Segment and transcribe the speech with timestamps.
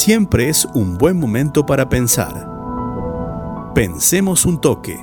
[0.00, 2.48] siempre es un buen momento para pensar.
[3.74, 4.94] Pensemos un toque.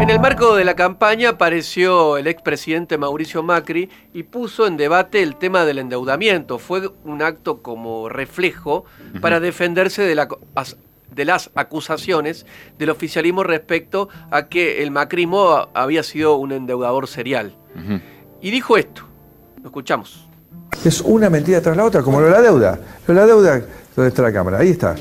[0.00, 5.22] En el marco de la campaña apareció el expresidente Mauricio Macri y puso en debate
[5.22, 6.58] el tema del endeudamiento.
[6.58, 8.84] Fue un acto como reflejo
[9.20, 12.46] para defenderse de, las acusaciones
[12.78, 17.56] del oficialismo respecto a que el macrismo había sido un endeudador serial.
[18.42, 19.13] Y dijo esto,
[19.64, 20.26] lo escuchamos.
[20.84, 22.78] Es una mentira tras la otra, como lo de la deuda.
[23.06, 23.62] Lo de la deuda,
[23.96, 24.58] ¿dónde está la cámara?
[24.58, 24.94] Ahí está.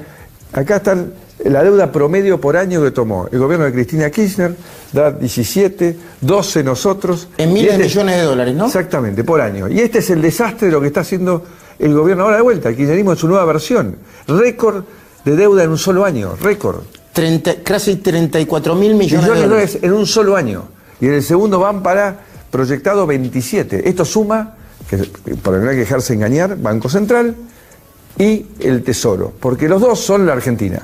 [0.53, 1.13] Acá están
[1.44, 4.55] la deuda promedio por año que tomó el gobierno de Cristina Kirchner,
[4.94, 7.27] da 17, 12 nosotros.
[7.38, 8.67] En miles de este millones de dólares, ¿no?
[8.67, 9.67] Exactamente, por año.
[9.67, 11.44] Y este es el desastre de lo que está haciendo
[11.77, 12.70] el gobierno ahora de vuelta.
[12.70, 13.98] El kirchnerismo en su nueva versión.
[14.30, 14.86] Récord
[15.25, 16.84] de deuda en un solo año, récord.
[17.11, 20.70] 30, casi 34 mil millones, de dólares en un solo año.
[21.02, 23.90] Y en el segundo van para proyectado 27.
[23.90, 24.56] Esto suma,
[24.88, 24.98] que,
[25.42, 27.36] para no dejarse engañar, Banco Central
[28.20, 30.84] y el Tesoro, porque los dos son la Argentina.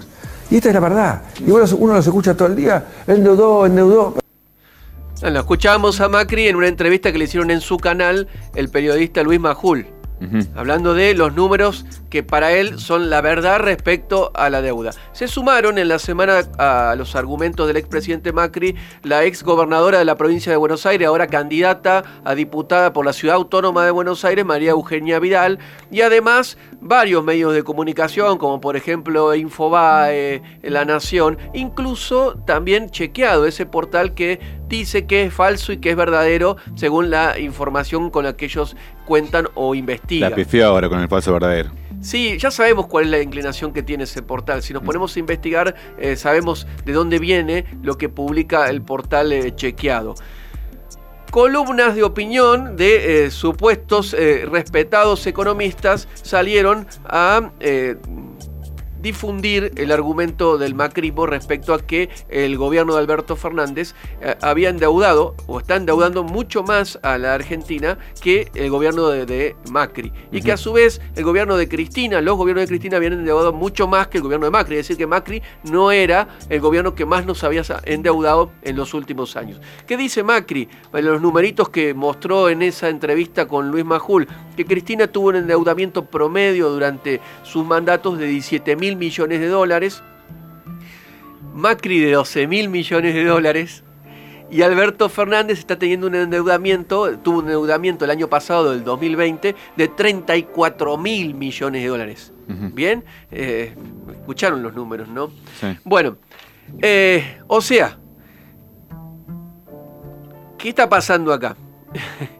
[0.49, 1.21] Y esta es la verdad.
[1.45, 4.15] Y uno, uno los escucha todo el día, endeudó, endeudó.
[5.21, 9.21] Lo escuchábamos a Macri en una entrevista que le hicieron en su canal el periodista
[9.21, 9.98] Luis Majul
[10.55, 14.91] hablando de los números que para él son la verdad respecto a la deuda.
[15.11, 20.05] Se sumaron en la semana a los argumentos del expresidente Macri la ex gobernadora de
[20.05, 24.25] la provincia de Buenos Aires, ahora candidata a diputada por la ciudad autónoma de Buenos
[24.25, 25.59] Aires, María Eugenia Vidal,
[25.91, 33.45] y además varios medios de comunicación, como por ejemplo Infobae, La Nación, incluso también chequeado
[33.45, 34.39] ese portal que
[34.77, 38.75] dice que es falso y que es verdadero según la información con la que ellos
[39.05, 40.29] cuentan o investigan.
[40.29, 41.71] La pifió ahora con el falso verdadero.
[42.01, 44.61] Sí, ya sabemos cuál es la inclinación que tiene ese portal.
[44.63, 49.33] Si nos ponemos a investigar, eh, sabemos de dónde viene lo que publica el portal
[49.33, 50.15] eh, chequeado
[51.31, 54.15] columnas de opinión de eh, supuestos
[54.51, 57.51] respetados economistas salieron a
[59.01, 64.69] difundir el argumento del macrismo respecto a que el gobierno de Alberto Fernández eh, había
[64.69, 70.11] endeudado o está endeudando mucho más a la Argentina que el gobierno de, Macri.
[70.31, 73.53] Y que a su vez el gobierno de Cristina, los gobiernos de Cristina habían endeudado
[73.53, 74.75] mucho más que el gobierno de Macri.
[74.75, 78.93] Es decir, que Macri no era el gobierno que más nos había endeudado en los
[78.93, 79.59] últimos años.
[79.87, 80.67] ¿Qué dice Macri?
[80.93, 86.05] Los numeritos que mostró en esa entrevista con Luis Majul, que Cristina tuvo un endeudamiento
[86.05, 90.03] promedio durante sus mandatos de 17 mil millones de dólares,
[91.53, 93.83] Macri de 12 mil millones de dólares,
[94.51, 99.55] y Alberto Fernández está teniendo un endeudamiento, tuvo un endeudamiento el año pasado, del 2020,
[99.75, 102.33] de 34 mil millones de dólares.
[102.47, 103.75] Bien, eh,
[104.11, 105.29] escucharon los números, ¿no?
[105.83, 106.17] Bueno,
[106.81, 107.99] eh, o sea,
[110.57, 111.55] ¿qué está pasando acá?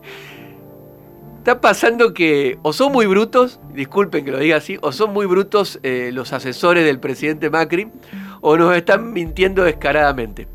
[1.50, 5.26] está pasando que o son muy brutos, disculpen que lo diga así, o son muy
[5.26, 7.88] brutos eh, los asesores del presidente Macri,
[8.42, 10.48] o nos están mintiendo descaradamente.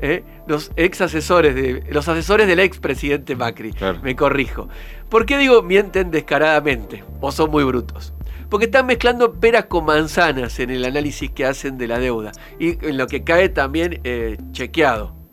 [0.00, 0.24] ¿Eh?
[0.48, 3.72] Los ex asesores, de, los asesores del ex presidente Macri,
[4.02, 4.68] me corrijo.
[5.08, 8.12] ¿Por qué digo mienten descaradamente o son muy brutos?
[8.50, 12.84] Porque están mezclando peras con manzanas en el análisis que hacen de la deuda y
[12.84, 15.23] en lo que cae también eh, chequeado.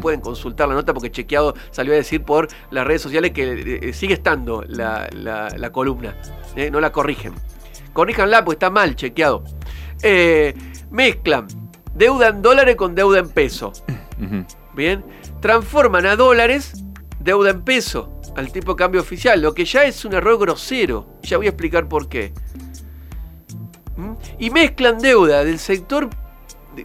[0.00, 3.80] Pueden consultar la nota porque Chequeado salió a decir por las redes sociales que eh,
[3.82, 6.16] eh, sigue estando la, columna.
[6.56, 6.70] ¿eh?
[6.70, 7.34] No la corrigen.
[7.92, 9.44] Corríjanla porque está mal chequeado.
[10.90, 11.46] mezclan
[11.94, 13.72] deuda en dólares con deuda en peso.
[14.74, 15.04] Bien.
[15.40, 16.84] Transforman a dólares
[17.20, 21.18] deuda en peso al tipo de cambio oficial, lo que ya es un error grosero.
[21.22, 22.32] Ya voy a explicar por qué.
[23.96, 24.12] ¿Mm?
[24.38, 26.08] Y mezclan deuda del sector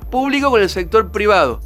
[0.10, 1.62] público con el sector privado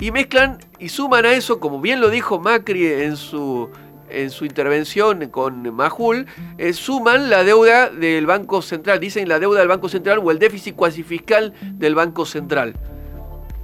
[0.00, 3.68] y mezclan y suman a eso, como bien lo dijo Macri en su,
[4.08, 6.26] en su intervención con Majul,
[6.56, 10.38] eh, suman la deuda del Banco Central, dicen la deuda del Banco Central o el
[10.38, 12.74] déficit cuasi fiscal del Banco Central.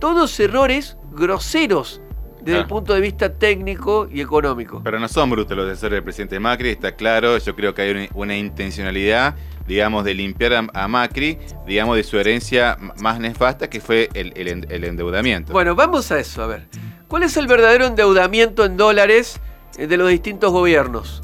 [0.00, 2.00] Todos errores groseros
[2.43, 4.82] desde el punto de vista técnico y económico.
[4.85, 8.08] Pero no son brutos los asesores del presidente Macri, está claro, yo creo que hay
[8.12, 9.35] una intencionalidad
[9.66, 15.52] digamos, de limpiar a, Macri, digamos, de su herencia más nefasta, que fue el, endeudamiento.
[15.52, 16.66] Bueno, vamos a eso, a ver.
[17.08, 19.40] ¿Cuál es el verdadero endeudamiento en dólares
[19.78, 21.22] eh, de los distintos gobiernos?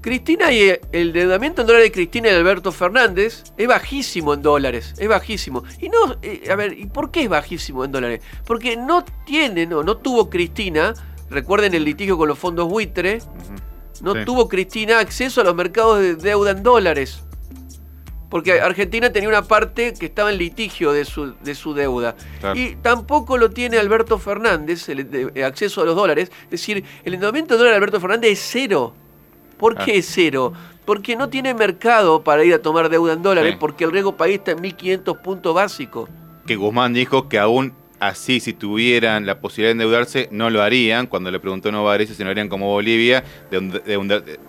[0.00, 4.94] Cristina y el endeudamiento en dólares de Cristina y Alberto Fernández es bajísimo en dólares,
[4.98, 5.64] es bajísimo.
[5.80, 8.20] Y no, eh, a ver, ¿y por qué es bajísimo en dólares?
[8.46, 10.94] Porque no tiene, no, no tuvo Cristina,
[11.28, 13.18] recuerden el litigio con los fondos buitre,
[14.00, 17.25] no tuvo Cristina acceso a los mercados de deuda en dólares.
[18.28, 22.16] Porque Argentina tenía una parte que estaba en litigio de su, de su deuda.
[22.54, 26.30] Y tampoco lo tiene Alberto Fernández, el, acceso a los dólares.
[26.44, 28.94] Es decir, el endeudamiento de dólar de Alberto Fernández es cero.
[29.58, 30.52] ¿Por qué es cero?
[30.84, 34.38] Porque no tiene mercado para ir a tomar deuda en dólares, porque el riesgo país
[34.38, 36.08] está en 1.500 puntos básicos.
[36.46, 41.06] Que Guzmán dijo que aún así, si tuvieran la posibilidad de endeudarse, no lo harían.
[41.06, 43.58] Cuando le preguntó a Varese si no harían como Bolivia, de,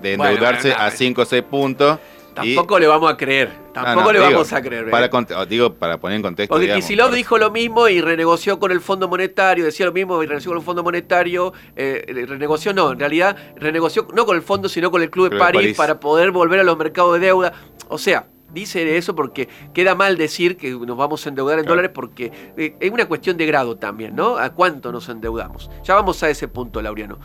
[0.03, 1.99] endeudarse a 5 o 6 puntos.
[2.43, 3.51] Tampoco le vamos a creer.
[3.73, 4.89] Tampoco le vamos a creer.
[4.89, 5.09] Para,
[5.45, 6.53] digo, para poner en contexto.
[6.53, 10.25] Porque Kicillof dijo lo mismo y renegoció con el Fondo Monetario, decía lo mismo y
[10.25, 11.53] renegoció con el Fondo Monetario.
[11.75, 15.37] Eh, renegoció no, en realidad renegoció no con el fondo, sino con el Club, de,
[15.37, 17.53] París, para poder volver a los mercados de deuda.
[17.89, 21.91] O sea, dice eso porque queda mal decir que nos vamos a endeudar en dólares
[21.93, 24.37] porque eh, es una cuestión de grado también, ¿no?
[24.37, 25.69] ¿A cuánto nos endeudamos?
[25.83, 27.19] Ya vamos a ese punto, Laureano.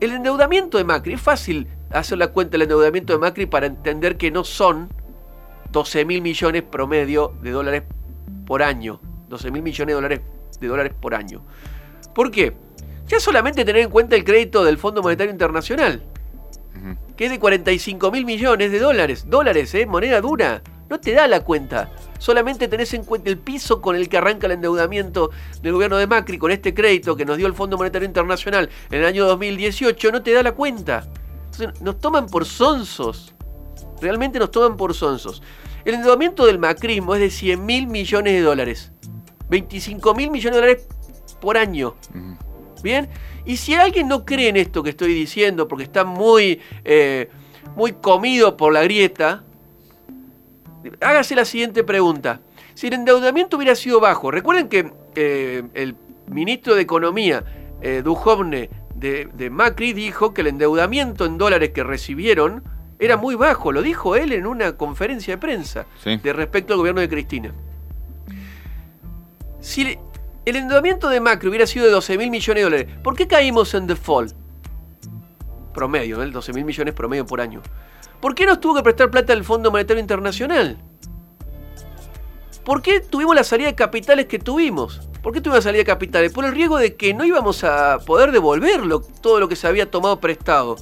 [0.00, 4.16] El endeudamiento de Macri, es fácil hacer la cuenta del endeudamiento de Macri para entender
[4.16, 4.88] que no son
[5.70, 7.82] 12 mil millones promedio de dólares
[8.46, 9.00] por año.
[9.28, 10.20] 12 mil millones de dólares,
[10.60, 11.42] de dólares por año.
[12.14, 12.54] ¿Por qué?
[13.06, 16.02] Ya solamente tener en cuenta el crédito del Fondo Monetario Internacional,
[17.16, 19.26] que es de 45 mil millones de dólares.
[19.28, 19.86] Dólares, ¿eh?
[19.86, 20.62] Moneda dura.
[20.88, 21.90] No te da la cuenta.
[22.18, 25.30] Solamente tenés en cuenta el piso con el que arranca el endeudamiento
[25.62, 29.00] del gobierno de Macri con este crédito que nos dio el Fondo Monetario Internacional en
[29.00, 30.12] el año 2018.
[30.12, 31.08] No te da la cuenta.
[31.54, 33.34] Entonces nos toman por sonsos.
[34.00, 35.42] Realmente nos toman por sonsos.
[35.84, 38.92] El endeudamiento del macrismo es de 100 mil millones de dólares.
[39.50, 40.88] 25 mil millones de dólares
[41.40, 41.94] por año.
[42.82, 43.08] ¿Bien?
[43.44, 47.30] Y si alguien no cree en esto que estoy diciendo, porque está muy, eh,
[47.76, 49.44] muy comido por la grieta,
[51.00, 52.40] hágase la siguiente pregunta.
[52.74, 55.94] Si el endeudamiento hubiera sido bajo, recuerden que eh, el
[56.26, 57.44] ministro de Economía,
[57.80, 58.70] eh, Duhovne,
[59.04, 62.64] de, Macri, dijo que el endeudamiento en dólares que recibieron
[62.98, 63.72] era muy bajo.
[63.72, 67.52] Lo dijo él en una conferencia de prensa de respecto al gobierno de Cristina.
[69.60, 69.98] Si
[70.44, 73.74] el endeudamiento de Macri hubiera sido de 12 mil millones de dólares, ¿por qué caímos
[73.74, 74.34] en default?
[75.72, 76.30] Promedio, ¿no?
[76.30, 77.60] 12 mil millones promedio por año.
[78.20, 80.78] ¿Por qué nos tuvo que prestar plata el Fondo Monetario Internacional?
[82.64, 85.08] ¿Por qué tuvimos la salida de capitales que tuvimos?
[85.24, 86.32] ¿Por qué tuvimos la salida de capitales?
[86.34, 89.90] Por el riesgo de que no íbamos a poder devolverlo, todo lo que se había
[89.90, 90.76] tomado prestado.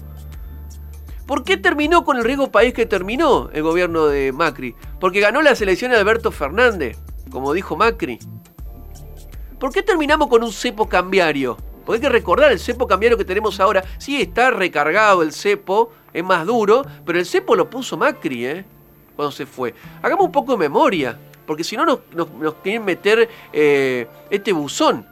[1.29, 4.75] ¿Por qué terminó con el riesgo país que terminó el gobierno de Macri?
[4.99, 6.99] Porque ganó las elecciones de Alberto Fernández,
[7.31, 8.19] como dijo Macri.
[9.61, 11.57] ¿Por qué terminamos con un cepo cambiario?
[11.87, 15.93] Porque hay que recordar, el cepo cambiario que tenemos ahora, sí está recargado el cepo,
[16.13, 18.65] es más duro, pero el cepo lo puso Macri, ¿eh?
[19.15, 19.73] Cuando se fue.
[20.03, 21.17] Hagamos un poco de memoria,
[21.47, 22.01] porque si no nos,
[22.63, 25.07] quieren meter eh, este buzón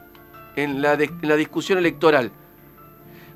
[0.57, 2.33] en la, en la discusión electoral.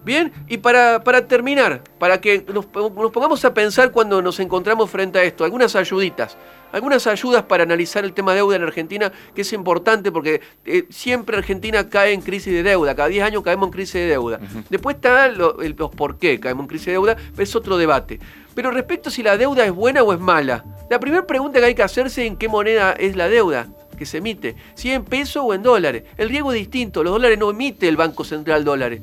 [0.05, 5.19] Bien, y para, para terminar, para que nos, pongamos a pensar cuando nos encontramos frente
[5.19, 6.37] a esto, algunas ayuditas,
[6.73, 10.85] algunas ayudas para analizar el tema de deuda en Argentina, que es importante porque eh,
[10.91, 14.41] siempre Argentina cae en crisis de deuda, cada 10 años caemos en crisis de deuda.
[14.69, 15.55] Después está los
[15.97, 18.21] por qué caemos en crisis de deuda, es otro debate.
[18.55, 21.67] Pero respecto a si la deuda es buena o es mala, la primera pregunta que
[21.67, 25.05] hay que hacerse es en qué moneda es la deuda que se emite, si en
[25.05, 26.05] peso o en dólares.
[26.17, 29.03] El riesgo es distinto, los dólares no emite el Banco Central dólares.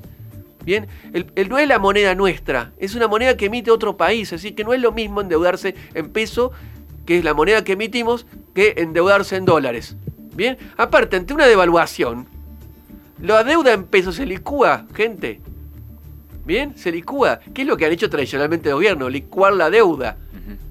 [0.63, 4.51] Bien, el, no es la moneda nuestra, es una moneda que emite otro país, así
[4.51, 6.51] que no es lo mismo endeudarse en peso,
[7.05, 9.95] que es la moneda que emitimos, que endeudarse en dólares.
[10.35, 12.27] Bien, aparte, ante una devaluación,
[13.19, 15.41] la deuda en pesos se licúa, gente.
[16.51, 17.39] Bien, se licúa.
[17.53, 19.07] ¿Qué es lo que han hecho tradicionalmente el gobierno?
[19.09, 20.17] Licuar la deuda,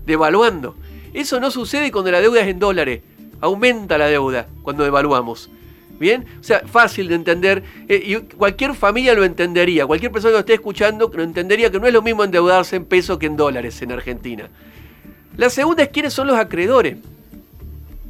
[0.05, 0.77] devaluando.
[1.15, 3.01] Eso no sucede cuando la deuda es en dólares.
[3.41, 5.49] Aumenta la deuda cuando devaluamos.
[5.99, 6.27] ¿Bien?
[6.39, 7.63] O sea, fácil de entender.
[7.89, 9.87] Eh, y cualquier familia lo entendería.
[9.87, 12.85] Cualquier persona que lo esté escuchando lo entendería que no es lo mismo endeudarse en
[12.85, 14.51] pesos que en dólares en Argentina.
[15.39, 16.99] La segunda es quiénes son los acreedores.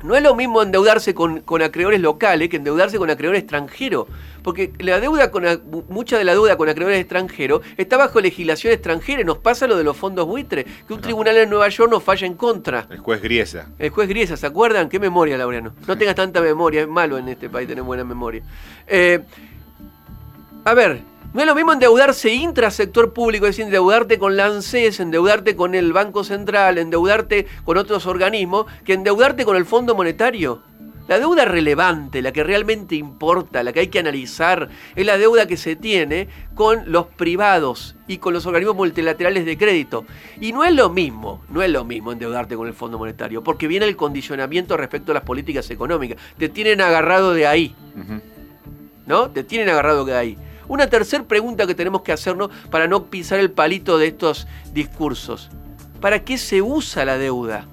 [0.03, 4.07] No es lo mismo endeudarse con, acreedores locales que endeudarse con acreedores extranjeros.
[4.43, 5.45] Porque la deuda con
[5.89, 9.23] mucha de la deuda con acreedores extranjeros está bajo legislación extranjera.
[9.25, 12.27] Nos pasa lo de los fondos buitres, que un tribunal en Nueva York nos falla
[12.27, 12.87] en contra.
[12.91, 13.69] El juez Griesa.
[13.79, 14.89] El juez Griesa, ¿se acuerdan?
[14.89, 15.75] Qué memoria, Laureano.
[15.87, 18.43] No tengas tanta memoria, es malo en este país tener buena memoria.
[18.87, 19.21] Eh,
[20.65, 21.01] a ver,
[21.33, 25.77] no es lo mismo endeudarse intrasector público, es decir, endeudarte con la ANSES, endeudarte con
[25.77, 30.63] el Banco Central, endeudarte con otros organismos, que endeudarte con el Fondo Monetario.
[31.07, 35.47] La deuda relevante, la que realmente importa, la que hay que analizar, es la deuda
[35.47, 40.05] que se tiene con los privados y con los organismos multilaterales de crédito.
[40.41, 43.67] Y no es lo mismo, no es lo mismo endeudarte con el Fondo Monetario, porque
[43.67, 46.19] viene el condicionamiento respecto a las políticas económicas.
[46.39, 47.75] Te tienen agarrado de ahí.
[49.07, 49.31] ¿No?
[49.31, 50.39] Te tienen agarrado de ahí.
[50.71, 55.51] Una tercera pregunta que tenemos que hacernos para no pisar el palito de estos discursos.
[56.01, 57.67] ¿Para qué se usa la deuda?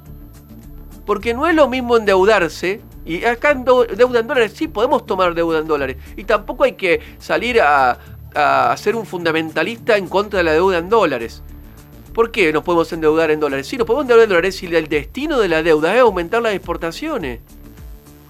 [1.05, 5.35] Porque no es lo mismo endeudarse, y acá en deuda en dólares sí podemos tomar
[5.35, 7.99] deuda en dólares, y tampoco hay que salir a,
[8.33, 11.43] a ser un fundamentalista en contra de la deuda en dólares.
[12.15, 13.67] ¿Por qué nos podemos endeudar en dólares?
[13.67, 16.55] Sí, nos podemos endeudar en dólares si el destino de la deuda es aumentar las
[16.55, 17.41] exportaciones,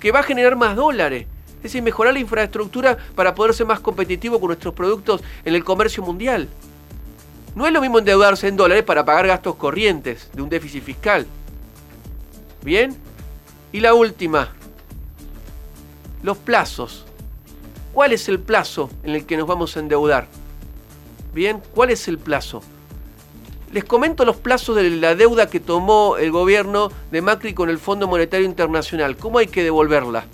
[0.02, 1.26] que va a generar más dólares.
[1.68, 5.66] Es decir, mejorar la infraestructura para poder ser más competitivo con nuestros productos en el
[5.66, 6.48] comercio mundial.
[7.56, 11.28] No es lo mismo endeudarse en dólares para pagar gastos corrientes de un déficit fiscal.
[12.64, 12.96] ¿Bien?
[13.74, 14.54] Y la última,
[16.24, 17.06] los plazos.
[17.92, 20.30] ¿Cuál es el plazo en el que nos vamos a endeudar?
[21.34, 22.62] Bien, ¿cuál es el plazo?
[23.74, 27.78] Les comento los plazos de la deuda que tomó el gobierno de Macri con el
[27.78, 29.18] Fondo Monetario Internacional.
[29.18, 30.28] ¿Cómo hay que devolverla?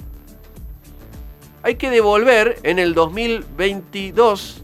[1.64, 4.64] Hay que devolver en el 2022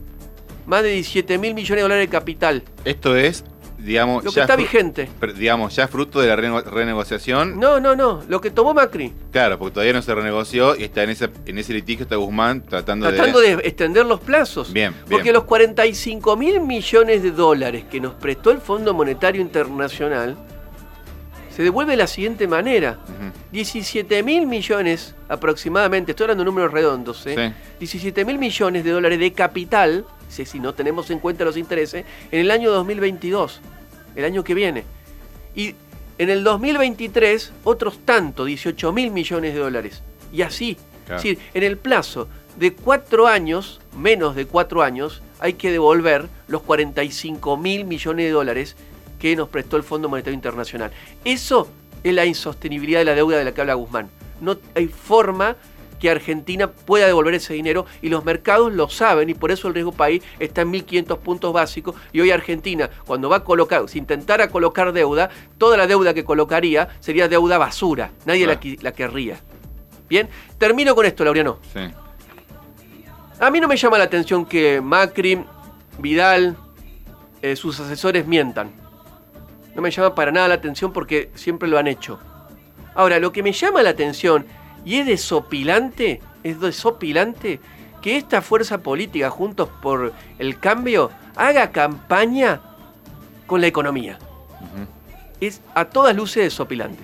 [0.66, 2.64] más de 17 mil millones de dólares de capital.
[2.84, 3.46] Esto es
[3.78, 5.10] digamos, lo que está vigente.
[5.38, 7.58] Digamos, ya fruto de la renegociación.
[7.58, 9.14] No, no, no, lo que tomó Macri.
[9.32, 12.64] Claro, porque todavía no se renegoció y está en ese, en ese litigio está Guzmán
[12.64, 13.16] tratando, de...
[13.16, 14.74] Tratando de extender los plazos.
[14.74, 20.38] Bien, Porque los 45 mil millones de dólares que nos prestó el Fondo Monetario Internacional
[21.60, 22.98] se devuelve de la siguiente manera.
[23.52, 27.54] 17 mil millones aproximadamente, estoy hablando de números redondos, ¿eh?
[27.80, 32.40] 17 mil millones de dólares de capital si no tenemos en cuenta los intereses, en
[32.40, 33.60] el año 2022,
[34.16, 34.86] el año que viene.
[35.54, 35.76] Y
[36.18, 40.02] en el 2023, otros tanto, 18 mil millones de dólares.
[40.32, 40.78] Y así.
[41.10, 46.30] Es decir, en el plazo de cuatro años, menos de cuatro años, hay que devolver
[46.48, 48.78] los 45 mil millones de dólares
[49.20, 50.92] que nos prestó el Fondo Monetario Internacional.
[51.24, 51.68] Eso
[52.04, 54.10] es la insostenibilidad de la deuda de la que habla Guzmán.
[54.42, 55.58] No hay forma
[56.00, 59.74] que Argentina pueda devolver ese dinero y los mercados lo saben y por eso el
[59.74, 64.00] riesgo país está en 1.500 puntos básicos y hoy Argentina cuando va a colocar, si
[64.00, 69.40] intentara colocar deuda, toda la deuda que colocaría sería deuda basura, nadie la, la, querría.
[70.08, 71.60] Bien, termino con esto, Laureano.
[71.74, 71.82] Sí.
[73.40, 75.44] A mí no me llama la atención que Macri,
[76.00, 76.58] Vidal,
[77.42, 78.72] eh, sus asesores mientan.
[79.76, 82.20] No me llama para nada la atención porque siempre lo han hecho.
[82.96, 84.46] Ahora, lo que me llama la atención
[84.84, 87.60] y es desopilante, es desopilante
[88.02, 92.62] que esta fuerza política, Juntos por el Cambio, haga campaña
[93.46, 94.18] con la economía.
[95.40, 97.04] Es a todas luces desopilante.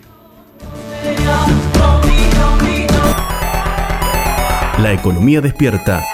[4.78, 6.04] La economía despierta